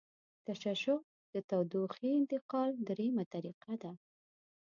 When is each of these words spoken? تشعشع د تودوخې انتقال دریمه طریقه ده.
تشعشع 0.45 0.97
د 1.33 1.35
تودوخې 1.49 2.09
انتقال 2.19 2.71
دریمه 2.87 3.23
طریقه 3.33 3.73
ده. 3.83 3.91